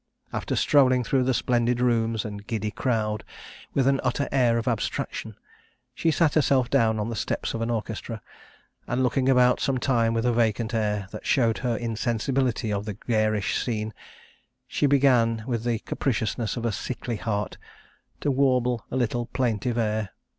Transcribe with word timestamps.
After 0.33 0.55
strolling 0.55 1.03
through 1.03 1.25
the 1.25 1.33
splendid 1.35 1.79
rooms 1.79 2.25
and 2.25 2.47
giddy 2.47 2.71
crowd 2.71 3.23
with 3.75 3.85
an 3.85 4.01
utter 4.03 4.27
air 4.31 4.57
of 4.57 4.67
abstraction, 4.67 5.35
she 5.93 6.09
sat 6.09 6.33
herself 6.33 6.71
down 6.71 6.97
on 6.97 7.09
the 7.09 7.15
steps 7.15 7.53
of 7.53 7.61
an 7.61 7.69
orchestra, 7.69 8.19
and 8.87 9.03
looking 9.03 9.29
about 9.29 9.59
some 9.59 9.77
time 9.77 10.15
with 10.15 10.25
a 10.25 10.33
vacant 10.33 10.73
air, 10.73 11.07
that 11.11 11.27
showed 11.27 11.59
her 11.59 11.77
insensibility 11.77 12.73
of 12.73 12.85
the 12.85 12.95
garish 12.95 13.63
scene, 13.63 13.93
she 14.65 14.87
began, 14.87 15.43
with 15.45 15.63
the 15.63 15.77
capriciousness 15.77 16.57
of 16.57 16.65
a 16.65 16.71
sickly 16.71 17.17
heart, 17.17 17.59
to 18.21 18.31
warble 18.31 18.83
a 18.89 18.97
little 18.97 19.27
plaintive 19.27 19.77
air. 19.77 20.09